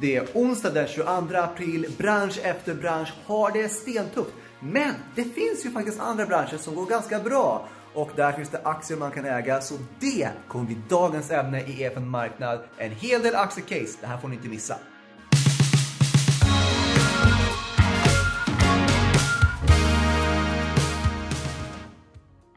[0.00, 4.30] Det är onsdag den 22 april, bransch efter bransch har det stentufft.
[4.60, 7.68] Men det finns ju faktiskt andra branscher som går ganska bra.
[7.94, 11.82] Och där finns det aktier man kan äga, så det kommer bli dagens ämne i
[11.82, 12.60] EFN Marknad.
[12.78, 14.76] En hel del aktiecase, det här får ni inte missa.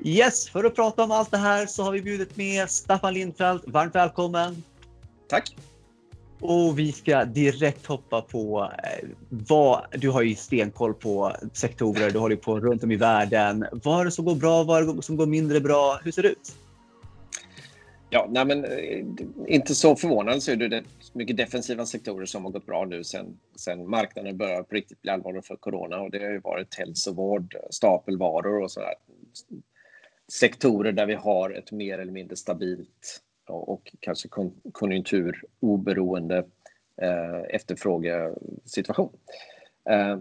[0.05, 3.68] Yes, för att prata om allt det här så har vi bjudit med Staffan Lindfeldt.
[3.68, 4.64] Varmt välkommen!
[5.30, 5.55] Tack!
[6.46, 12.20] Och vi ska direkt hoppa på eh, vad, du har ju stenkoll på sektorer, du
[12.20, 13.66] håller på runt om i världen.
[13.72, 15.99] Vad är det som går bra, vad är det som går mindre bra?
[16.04, 16.55] Hur ser det ut?
[18.09, 19.05] Ja, nej men, eh,
[19.48, 23.38] inte så förvånande så är det mycket defensiva sektorer som har gått bra nu sen,
[23.55, 27.55] sen marknaden började på riktigt bli allvarlig för corona och det har ju varit hälsovård,
[27.70, 28.94] stapelvaror och sådär.
[30.40, 34.30] Sektorer där vi har ett mer eller mindre stabilt och kanske
[34.72, 36.38] konjunkturoberoende
[37.02, 39.18] eh, efterfrågesituation.
[39.90, 40.18] Eh,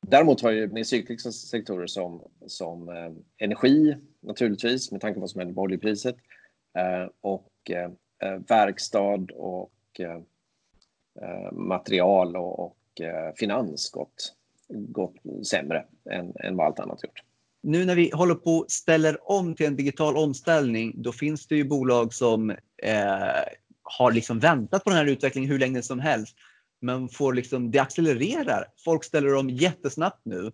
[0.00, 5.30] däremot har ju mer cykliska sektorer som, som eh, energi naturligtvis med tanke på vad
[5.30, 6.16] som händer med oljepriset
[7.20, 7.70] och
[8.48, 10.00] verkstad och
[11.52, 12.76] material och,
[13.36, 14.34] finans gått,
[14.68, 15.14] gått
[15.46, 17.22] sämre än, än vad allt annat gjort
[17.64, 21.56] nu när vi håller på och ställer om till en digital omställning, då finns det
[21.56, 22.50] ju bolag som
[22.82, 23.44] eh,
[23.82, 26.36] har liksom väntat på den här utvecklingen hur länge som helst.
[26.80, 28.66] Men får liksom, det accelererar.
[28.84, 30.52] Folk ställer om jättesnabbt nu.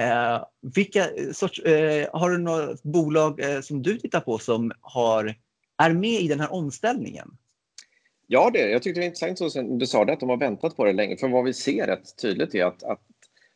[0.00, 5.34] Eh, vilka sorts, eh, har du några bolag eh, som du tittar på som har,
[5.82, 7.30] är med i den här omställningen?
[8.26, 10.76] Ja, det, jag tyckte det var intressant som du sa det, att de har väntat
[10.76, 11.16] på det länge.
[11.16, 13.00] För vad vi ser rätt tydligt är att, att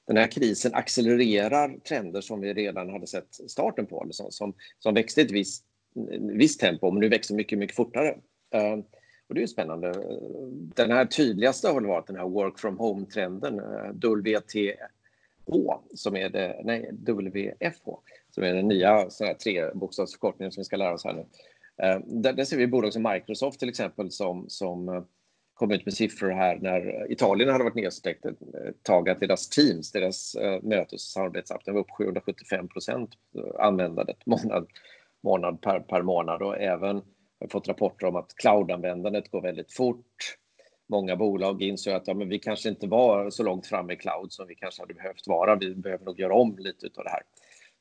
[0.07, 4.95] den här krisen accelererar trender som vi redan hade sett starten på, liksom, som, som,
[4.95, 5.65] växte i ett visst,
[6.21, 8.11] visst tempo, men nu växer mycket, mycket fortare.
[8.55, 8.85] Uh,
[9.29, 9.95] och det är ju spännande.
[10.75, 14.79] Den här tydligaste har väl varit den här work from home-trenden, eh, uh, WTH,
[15.95, 17.85] som är det, nej, WFH,
[18.31, 19.09] som är den nya
[19.45, 21.21] trebokstavsförkortningen som vi ska lära oss här nu.
[21.21, 25.07] Uh, där, där ser vi bolag som Microsoft till exempel som, som
[25.63, 29.93] kom ut med siffror här när Italien hade varit nedstängt ett tag att deras Teams,
[29.93, 34.67] deras eh, mötes och samarbetsapp, den var upp 775 procent eh, användandet månad,
[35.21, 37.03] månad per, per månad och även
[37.41, 40.37] har fått rapporter om att cloudanvändandet går väldigt fort.
[40.89, 44.33] Många bolag insåg att ja, men vi kanske inte var så långt fram i cloud
[44.33, 45.57] som vi kanske hade behövt vara.
[45.57, 47.23] Vi behöver nog göra om lite av det här.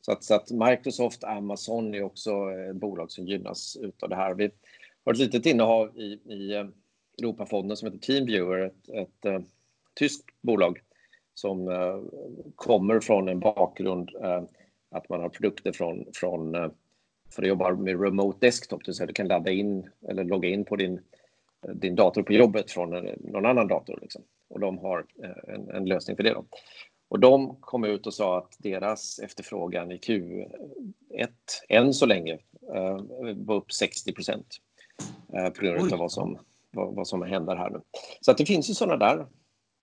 [0.02, 4.34] Så att, så att Microsoft, Amazon är också eh, bolag som gynnas av det här.
[4.34, 4.50] Vi
[5.06, 6.72] har ett litet innehav i, i
[7.22, 9.46] Europafonden som heter Teamviewer, ett, ett, ett
[10.00, 10.82] tyskt bolag
[11.34, 12.02] som uh,
[12.56, 14.44] kommer från en bakgrund uh,
[14.92, 16.72] att man har produkter från, från uh,
[17.30, 20.50] för att jobba med remote desktop, det vill säga du kan ladda in eller logga
[20.50, 21.02] in på din,
[21.74, 24.00] din dator på jobbet från en, någon annan dator.
[24.02, 24.22] Liksom.
[24.48, 25.06] Och de har
[25.48, 26.34] en, en, lösning för det.
[26.34, 26.46] Då.
[27.08, 31.28] Och de kom ut och sa att deras efterfrågan i Q1
[31.70, 32.38] än så länge
[33.36, 34.58] var upp 60 procent
[35.56, 36.40] på grund av vad som
[36.72, 37.82] vad, vad som händer här nu.
[38.22, 39.28] Så att det finns ju sådana där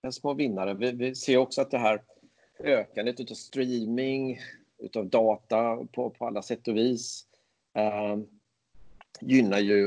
[0.03, 0.73] eh, små vinnare.
[0.73, 2.01] Vi, vi ser också att det här
[2.63, 4.39] ökandet av streaming,
[4.79, 7.25] utav data på, på alla sätt och vis
[7.73, 8.17] eh,
[9.21, 9.85] gynnar ju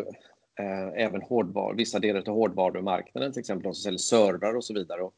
[0.58, 4.74] eh, även hårdvar, vissa delar av hårdvarumarknaden, till exempel de som säljer servrar och så
[4.74, 5.02] vidare.
[5.02, 5.14] Och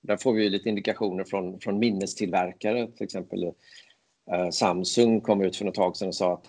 [0.00, 3.52] där får vi lite indikationer från, från minnestillverkare, till exempel
[4.32, 6.48] eh, Samsung kom ut för något tag sedan och sa att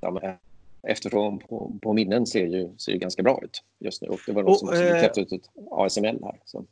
[0.00, 0.38] ja,
[0.82, 4.08] efterfrågan på, på minnen ser ju, ser ju ganska bra ut just nu.
[4.08, 6.40] Och det var något som släppte ut ett ASML här.
[6.44, 6.64] Så.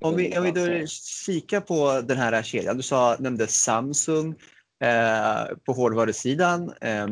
[0.00, 0.86] Om vi, om vi då
[1.26, 4.34] kikar på den här kedjan, du sa, nämnde Samsung
[4.80, 6.72] eh, på hårdvarusidan.
[6.80, 7.06] Eh,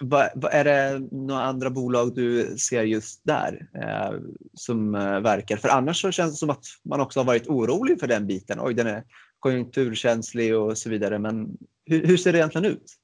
[0.00, 4.18] vad, vad, är det några andra bolag du ser just där eh,
[4.54, 5.56] som eh, verkar?
[5.56, 8.58] För annars så känns det som att man också har varit orolig för den biten.
[8.60, 9.04] Oj, den är
[9.38, 11.18] konjunkturkänslig och så vidare.
[11.18, 11.56] Men
[11.86, 12.96] hur, hur ser det egentligen ut?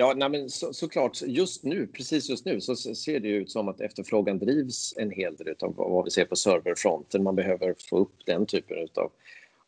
[0.00, 1.22] Ja, nej men så, såklart.
[1.22, 5.36] Just nu, precis just nu, så ser det ut som att efterfrågan drivs en hel
[5.36, 7.22] del av vad vi ser på serverfronten.
[7.22, 9.10] Man behöver få upp den typen av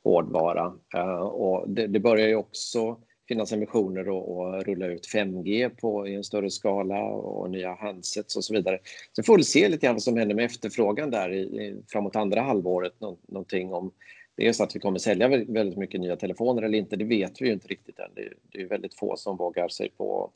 [0.04, 0.72] hårdvara.
[0.96, 2.96] Uh, och det, det, börjar ju också
[3.28, 8.36] finnas emissioner och, och rulla ut 5G på, i en större skala och nya handsets
[8.36, 8.78] och så vidare.
[9.16, 12.16] Sen får vi se lite grann vad som händer med efterfrågan där i, i, framåt
[12.16, 12.92] andra halvåret.
[12.98, 13.92] Nå, någonting om
[14.36, 17.40] det är så att vi kommer sälja väldigt mycket nya telefoner eller inte, det vet
[17.40, 18.10] vi ju inte riktigt än.
[18.14, 20.30] Det är, det är väldigt få som vågar sig på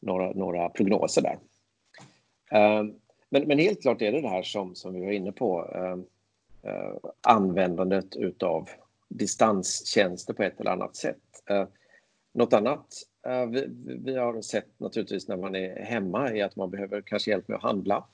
[0.00, 1.38] några, några prognoser där.
[2.50, 2.94] Ehm,
[3.28, 6.04] men, men, helt klart är det det här som, som vi var inne på, ehm,
[6.62, 8.68] eh, användandet utav
[9.08, 11.42] distanstjänster på ett eller annat sätt.
[11.46, 11.66] Ehm,
[12.32, 12.86] något annat
[13.26, 13.66] eh, vi,
[14.04, 17.56] vi, har sett naturligtvis när man är hemma är att man behöver kanske hjälp med
[17.56, 18.04] att handla.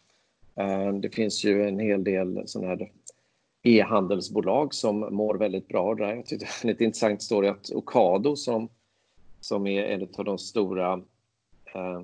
[1.00, 2.92] Det finns ju en hel del sådana här
[3.66, 6.14] e-handelsbolag som mår väldigt bra där.
[6.14, 8.68] Jag tyckte det var typ lite intressant story att Ocado som,
[9.40, 10.92] som är en av de stora
[11.74, 12.00] eh,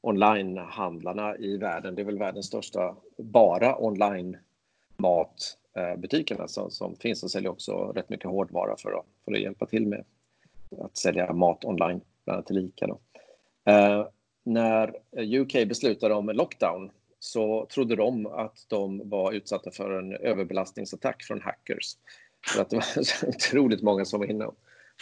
[0.00, 4.36] onlinehandlarna i världen, det är väl världens största bara online
[4.96, 9.40] matbutikerna eh, som, som finns och säljer också rätt mycket hårdvara för att, för att
[9.40, 10.04] hjälpa till med
[10.80, 12.86] att sälja mat online, bland annat till Ica.
[12.86, 13.00] Då.
[13.72, 14.06] Eh,
[14.44, 16.90] när UK beslutade om lockdown
[17.26, 21.96] så trodde de att de var utsatta för en överbelastningsattack från hackers.
[22.46, 24.44] För att det var så otroligt många som var inne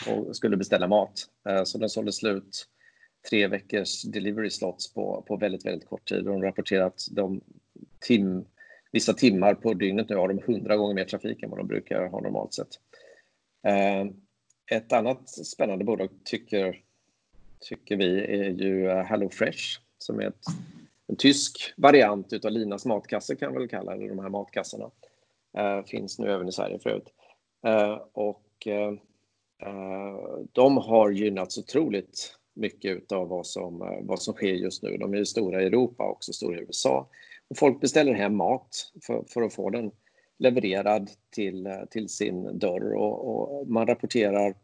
[0.07, 1.29] och skulle beställa mat.
[1.49, 2.69] Eh, så den sålde slut
[3.31, 6.25] tre veckors delivery slots på, på väldigt, väldigt kort tid.
[6.25, 7.41] De rapporterar att de
[8.01, 8.45] tim,
[8.93, 12.07] vissa timmar på dygnet nu har de hundra gånger mer trafik än vad de brukar
[12.07, 12.81] ha normalt sett.
[13.67, 14.07] Eh,
[14.79, 16.81] ett annat spännande bolag tycker,
[17.61, 20.45] tycker vi är ju eh, HelloFresh som är ett
[21.07, 24.91] en tysk variant utav Linas matkasse kan man väl kalla det, de här matkassarna.
[25.59, 27.13] Eh, finns nu även i Sverige förut.
[27.67, 28.93] Eh, och eh,
[29.63, 34.97] eh, de har gynnats otroligt mycket av vad som, eh, vad som sker just nu.
[34.97, 37.09] De är ju stora i Europa och också stora i USA.
[37.49, 39.91] Och folk beställer hem mat för, för att få den
[40.39, 44.55] levererad till, eh, till sin dörr och, och man rapporterar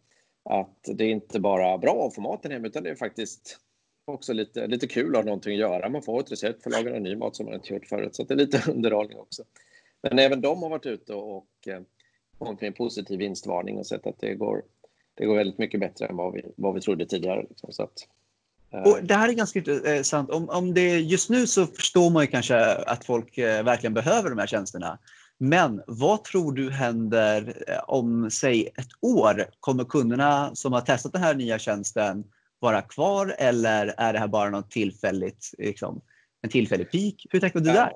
[0.45, 3.59] att det är inte bara bra att få maten hem utan det är faktiskt
[4.05, 5.89] också lite, lite kul att ha någonting att göra.
[5.89, 8.17] Man får ett recept för att laga en ny mat som man inte gjort förut,
[8.17, 9.43] så det är lite underhållning också.
[10.03, 11.47] Men även de har varit ute och
[12.39, 14.63] kommit eh, med en positiv vinstvarning och sett att det går,
[15.15, 17.47] det går väldigt mycket bättre än vad vi, vad vi trodde tidigare.
[17.49, 17.73] Liksom.
[17.73, 18.09] Så att,
[18.71, 18.83] eh.
[18.83, 20.31] och det här är ganska intressant.
[20.31, 24.31] Eh, om, om det, just nu så förstår man ju kanske att folk verkligen behöver
[24.31, 24.99] de här tjänsterna.
[25.43, 27.57] Men vad tror du händer
[27.87, 29.47] om, säg ett år?
[29.61, 32.25] Kommer kunderna som har testat den här nya tjänsten
[32.61, 36.01] vara kvar eller är det här bara något tillfälligt, liksom,
[36.43, 37.27] en tillfällig peak?
[37.31, 37.93] Hur tänker du där?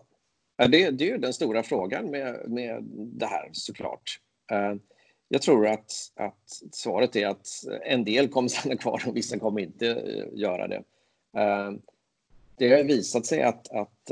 [0.57, 4.21] Ja, det, det, är ju den stora frågan med, med det här såklart.
[4.51, 4.75] Eh,
[5.29, 7.49] jag tror att, att svaret är att
[7.85, 10.83] en del kommer stanna kvar och vissa kommer inte eh, göra det.
[11.37, 11.73] Eh,
[12.57, 14.11] det har visat sig att, att,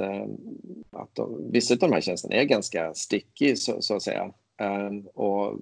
[0.91, 1.19] att
[1.53, 4.33] vissa av de här tjänsterna är ganska sticky så, så att säga.
[5.15, 5.59] Och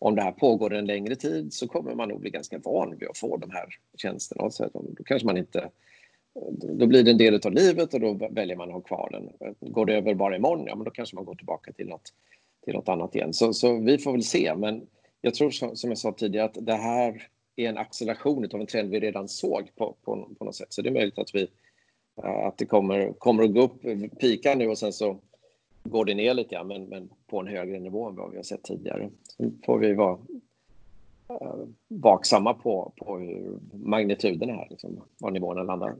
[0.00, 3.08] om det här pågår en längre tid så kommer man nog bli ganska van vid
[3.08, 4.50] att få de här tjänsterna.
[4.50, 5.70] Så då kanske man inte
[6.50, 9.54] då blir det en del av livet och då väljer man att ha kvar den.
[9.72, 12.12] Går det över bara imorgon, ja men då kanske man går tillbaka till något,
[12.64, 13.32] till något annat igen.
[13.32, 14.86] Så, så vi får väl se, men
[15.20, 18.90] jag tror som jag sa tidigare att det här är en acceleration av en trend
[18.90, 20.72] vi redan såg på, på, på något sätt.
[20.72, 21.48] Så det är möjligt att, vi,
[22.22, 23.82] att det kommer, kommer att gå upp,
[24.20, 25.18] pika nu och sen så
[25.82, 28.44] går det ner lite grann, men, men på en högre nivå än vad vi har
[28.44, 29.10] sett tidigare.
[29.36, 30.18] Sen får vi vara
[31.30, 35.96] uh, vaksamma på, på hur magnituden är, liksom, var nivåerna landar.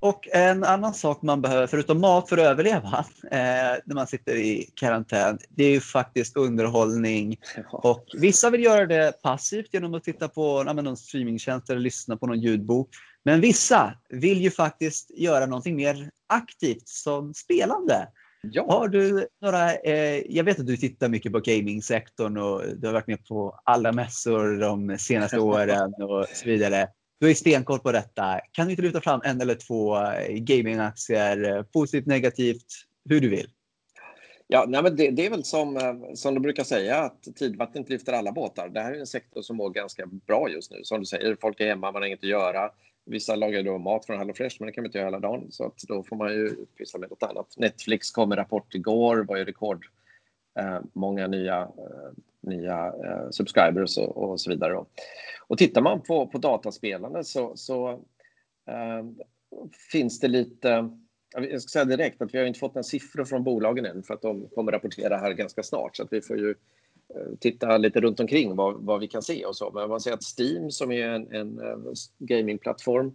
[0.00, 2.98] Och en annan sak man behöver, förutom mat för att överleva,
[3.30, 7.36] eh, när man sitter i karantän, det är ju faktiskt underhållning.
[7.70, 12.16] Och vissa vill göra det passivt genom att titta på ja, någon streamingtjänst eller lyssna
[12.16, 12.88] på någon ljudbok.
[13.22, 18.08] Men vissa vill ju faktiskt göra någonting mer aktivt som spelande.
[18.42, 18.66] Ja.
[18.68, 22.94] Har du några, eh, jag vet att du tittar mycket på gamingsektorn och du har
[22.94, 26.88] varit med på alla mässor de senaste åren och så vidare.
[27.20, 28.40] Du har stenkoll på detta.
[28.52, 32.66] Kan du inte lyfta fram en eller två eh, gamingaktier, eh, positivt, negativt,
[33.08, 33.48] hur du vill?
[34.46, 37.88] Ja, nej, men det, det, är väl som, eh, som du brukar säga att tidvattnet
[37.90, 38.68] lyfter alla båtar.
[38.68, 40.80] Det här är en sektor som mår ganska bra just nu.
[40.82, 42.70] Som du säger, folk är hemma, man har inget att göra.
[43.08, 45.46] Vissa lagar då mat från HelloFresh, men det kan man inte göra hela dagen.
[45.50, 47.54] Så att då får man ju pyssla med något annat.
[47.56, 49.86] Netflix kom med rapport igår, var ju rekord.
[50.58, 54.72] Eh, många nya, eh, nya eh, subscribers och, och, så vidare.
[54.72, 54.86] Då.
[55.48, 57.90] Och tittar man på, på dataspelande så, så
[58.68, 59.04] eh,
[59.92, 60.90] finns det lite...
[61.36, 64.14] Jag ska säga direkt att vi har inte fått några siffror från bolagen än för
[64.14, 65.96] att de kommer rapportera här ganska snart.
[65.96, 66.54] Så att vi får ju
[67.40, 69.70] titta lite runt omkring vad, vad vi kan se och så.
[69.70, 71.60] Men man ser att Steam som är en, en
[72.18, 73.14] gamingplattform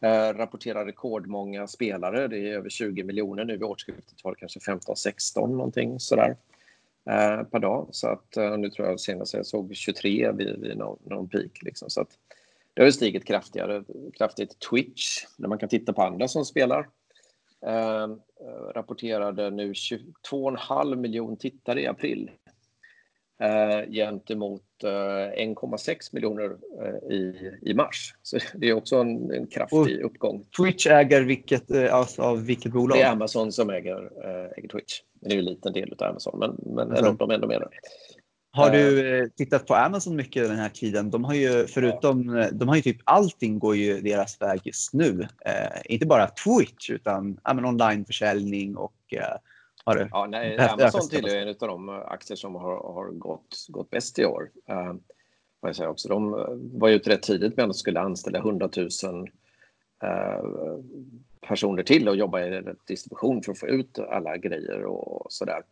[0.00, 2.28] eh, rapporterar rekordmånga spelare.
[2.28, 6.36] Det är över 20 miljoner nu vid årsskiftet var det kanske 15-16 någonting sådär
[7.10, 7.88] eh, per dag.
[7.90, 11.62] Så att eh, nu tror jag senast jag såg 23 vid, vid någon, någon peak
[11.62, 11.90] liksom.
[11.90, 12.10] Så att
[12.74, 13.84] det har stigit kraftigare,
[14.14, 14.58] kraftigt.
[14.70, 16.88] Twitch, där man kan titta på andra som spelar.
[17.66, 18.08] Eh,
[18.74, 22.30] rapporterade nu 22,5 miljoner tittare i april
[23.40, 28.14] eh, gentemot eh, 1,6 miljoner eh, i, i mars.
[28.22, 30.44] Så det är också en, en kraftig Och uppgång.
[30.56, 32.98] Twitch äger vilket, eh, alltså, av vilket bolag?
[32.98, 35.00] Det är Amazon som äger, eh, äger Twitch.
[35.20, 37.16] Det är ju en liten del av Amazon, men, men mm.
[37.16, 37.68] de är ändå mer.
[38.52, 41.10] Har du eh, tittat på Amazon mycket den här tiden?
[41.10, 42.50] De har ju förutom, ja.
[42.52, 45.28] de har ju typ allting går ju deras väg just nu.
[45.46, 49.36] Eh, inte bara Twitch utan ja, onlineförsäljning och eh,
[49.84, 53.90] har det ja, nej, Amazon tillhör en av de aktier som har, har gått, gått
[53.90, 54.50] bäst i år.
[54.66, 54.94] Eh,
[55.60, 56.08] jag säga också.
[56.08, 56.30] De
[56.72, 59.28] var ju ute rätt tidigt med att de skulle anställa 100 000
[60.02, 60.44] eh,
[61.40, 65.62] personer till och jobba i distribution för att få ut alla grejer och sådär.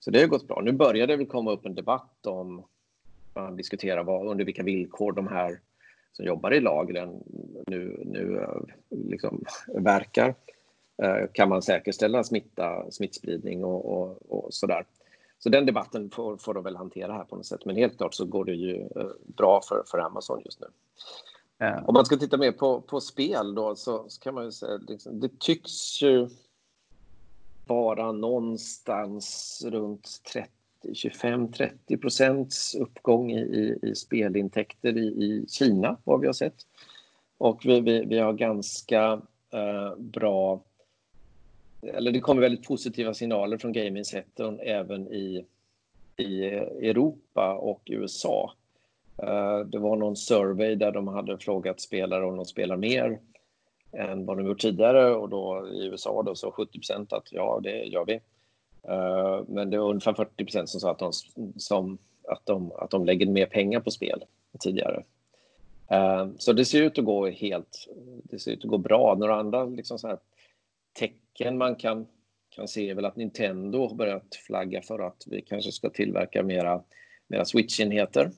[0.00, 0.60] Så det har gått bra.
[0.60, 2.64] Nu börjar det väl komma upp en debatt om
[3.34, 5.60] man diskuterar vad, under vilka villkor de här
[6.12, 7.22] som jobbar i lagren
[7.66, 10.34] nu, nu eh, liksom verkar.
[11.02, 14.86] Eh, kan man säkerställa smitta, smittspridning och, och, och sådär.
[15.38, 17.64] Så den debatten får, får de väl hantera här på något sätt.
[17.64, 19.06] Men helt klart så går det ju eh,
[19.36, 20.66] bra för, för Amazon just nu.
[21.58, 21.82] Ja.
[21.86, 24.80] Om man ska titta mer på, på spel då så, så kan man ju säga
[24.88, 26.28] liksom, det tycks ju
[27.66, 30.08] vara någonstans runt
[30.82, 36.66] 25-30 procents uppgång i, i, i spelintäkter i, i, Kina, vad vi har sett.
[37.38, 40.60] Och vi, vi, vi har ganska eh, bra...
[41.86, 45.44] Eller det kommer väldigt positiva signaler från gamingsektorn även i,
[46.16, 48.52] i Europa och USA.
[49.18, 53.18] Eh, det var någon survey där de hade frågat spelare om de spelar mer
[53.92, 57.84] än vad de gjort tidigare och då i USA då så 70% att ja, det
[57.84, 58.20] gör vi.
[58.88, 61.12] Eh, men det var ungefär 40 som sa att de,
[61.56, 61.98] som,
[62.28, 65.02] att, de, att de lägger mer pengar på spel än tidigare.
[65.88, 67.88] Eh, så det ser ut att gå helt,
[68.22, 69.14] det ser ut att gå bra.
[69.18, 70.18] Några andra liksom så här
[71.32, 72.06] tecken man kan,
[72.50, 76.42] kan se är väl att Nintendo har börjat flagga för att vi kanske ska tillverka
[76.42, 76.82] mera,
[77.28, 78.30] mera Switch-enheter.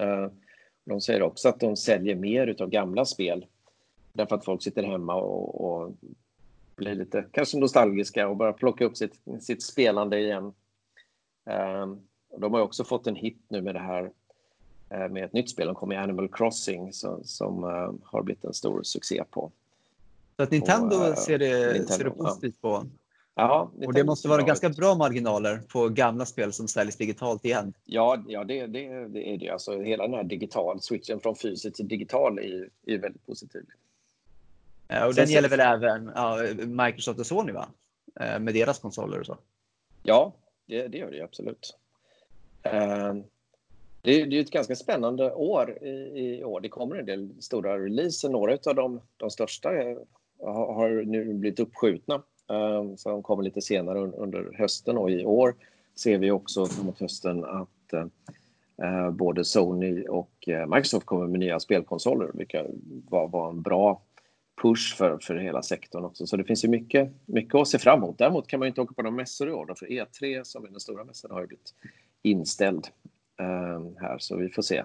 [0.00, 0.28] Uh,
[0.84, 3.46] de säger också att de säljer mer av gamla spel
[4.16, 5.92] Därför att folk sitter hemma och, och
[6.76, 10.52] blir lite kanske nostalgiska och börjar plocka upp sitt, sitt spelande igen.
[11.50, 11.86] Eh,
[12.38, 14.10] de har också fått en hit nu med det här
[14.90, 15.66] eh, med ett nytt spel.
[15.66, 19.52] De kom i Animal Crossing som, som uh, har blivit en stor succé på.
[20.36, 22.80] Så att Nintendo, på, uh, ser, det, Nintendo, ser det positivt ja.
[22.80, 22.86] på?
[23.36, 27.72] Ja, och det måste vara ganska bra marginaler på gamla spel som säljs digitalt igen.
[27.84, 29.48] Ja, ja det, det, det är det.
[29.48, 33.62] Alltså, hela den här digital switchen från fysiskt till digital är, är väldigt positiv.
[34.88, 37.68] Eh, och den gäller väl även ja, Microsoft och Sony va?
[38.20, 39.38] Eh, med deras konsoler och så?
[40.02, 40.32] Ja,
[40.66, 41.76] det, det gör det absolut.
[42.66, 43.14] Uh,
[44.02, 46.60] det, det, är ett ganska spännande år i, i, år.
[46.60, 48.28] Det kommer en del stora releaser.
[48.28, 49.70] Några av de, de största
[50.52, 52.14] har, nu blivit uppskjutna.
[52.50, 55.54] Eh, så de kommer lite senare under, hösten och i år
[55.94, 58.06] ser vi också framåt hösten att eh,
[58.82, 62.66] eh, både Sony och Microsoft kommer med nya spelkonsoler, vilket
[63.08, 64.02] var, var en bra
[64.62, 66.26] push för, för hela sektorn också.
[66.26, 68.18] Så det finns ju mycket, mycket att se fram emot.
[68.18, 70.68] Däremot kan man inte åka på några mässor i år, då, för E3 som är
[70.68, 71.74] den stora mässan har ju blivit
[72.22, 72.88] inställd
[73.40, 74.82] eh, här, så vi får se.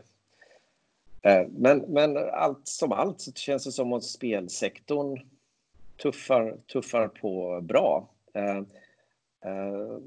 [1.22, 5.20] Eh, men, men allt som allt så känns det som att spelsektorn
[6.02, 8.10] tuffar, tuffar på bra.
[8.34, 8.58] Eh,
[9.46, 10.00] eh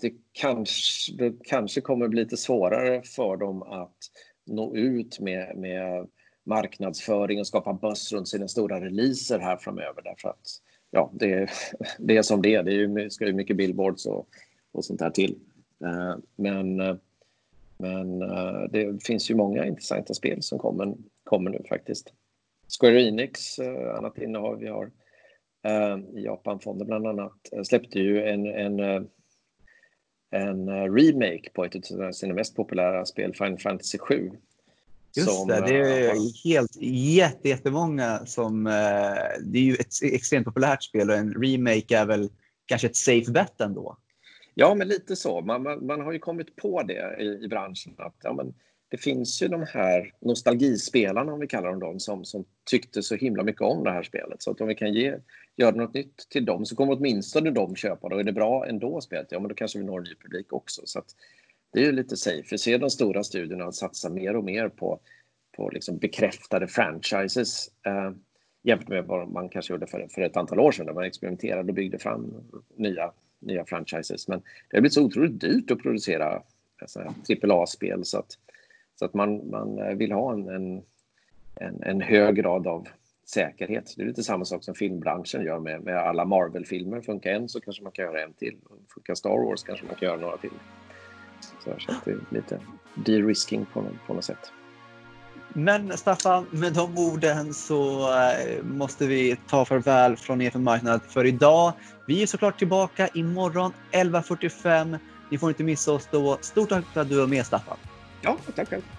[0.00, 3.96] det, kanske, det kanske kommer bli lite svårare för dem att
[4.46, 6.08] nå ut med, med
[6.44, 10.02] marknadsföring och skapa buzz runt sina stora releaser här framöver.
[10.04, 11.50] Därför att ja, det, är,
[11.98, 12.62] det är som det är.
[12.62, 14.28] Det är ju, ska ju mycket billboards och,
[14.72, 15.38] och sånt här till.
[15.84, 16.96] Eh, men eh,
[17.80, 20.94] men eh, det finns ju många intressanta spel som kommer,
[21.24, 22.12] kommer nu faktiskt.
[22.80, 23.58] Square Enix,
[23.96, 24.90] annat innehav vi har
[26.14, 27.32] i Japanfonden bland annat,
[27.64, 28.80] släppte ju en, en,
[30.30, 34.30] en remake på ett av sina mest populära spel, Final Fantasy 7
[35.16, 36.76] Just som, det, det är uh, helt
[37.16, 38.64] jätte, jättemånga som...
[39.40, 42.30] Det är ju ett extremt populärt spel och en remake är väl
[42.66, 43.96] kanske ett safe bet ändå.
[44.60, 45.40] Ja, men lite så.
[45.40, 48.54] Man, man, man har ju kommit på det i, i branschen att ja, men
[48.88, 53.14] det finns ju de här nostalgispelarna, om vi kallar dem, dem som, som tyckte så
[53.14, 54.42] himla mycket om det här spelet.
[54.42, 55.14] Så att om vi kan ge,
[55.56, 58.14] göra något nytt till dem så kommer åtminstone de köpa det.
[58.14, 60.52] Och är det bra ändå spelet, ja men då kanske vi når en ny publik
[60.52, 60.82] också.
[60.84, 61.14] Så att
[61.72, 62.48] det är ju lite safe.
[62.50, 65.00] Vi ser de stora studierna att satsa mer och mer på,
[65.56, 68.10] på liksom bekräftade franchises eh,
[68.62, 71.68] jämfört med vad man kanske gjorde för, för ett antal år sedan där man experimenterade
[71.68, 72.34] och byggde fram
[72.76, 74.28] nya, nya franchises.
[74.28, 76.42] Men det har blivit så otroligt dyrt att producera
[76.96, 78.38] eh, AAA-spel så att,
[78.98, 80.82] så att man, man eh, vill ha en, en,
[81.54, 82.88] en, en hög grad av
[83.26, 83.94] säkerhet.
[83.96, 87.00] Det är lite samma sak som filmbranschen gör med, med alla Marvel-filmer.
[87.00, 88.56] Funkar en så kanske man kan göra en till.
[88.94, 90.50] Funkar Star Wars kanske man kan göra några till.
[91.40, 92.60] Så, så det är lite
[92.94, 94.52] de-risking på, på något sätt.
[95.52, 101.24] Men Staffan, med de orden så eh, måste vi ta farväl från EFN marknad för
[101.24, 101.72] idag.
[102.06, 104.98] Vi är såklart tillbaka imorgon 11.45
[105.30, 106.38] Ni får inte missa oss då.
[106.40, 107.76] Stort tack för att du var med Staffan.
[108.22, 108.97] Ja, tack själv.